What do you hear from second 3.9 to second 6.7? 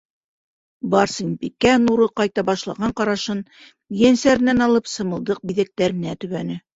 ейәнсәренән алып сымылдыҡ биҙәктәренә төбәне.